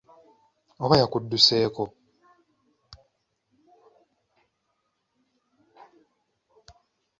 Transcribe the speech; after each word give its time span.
Oba 0.83 0.95
yakuduseeko? 1.01 1.83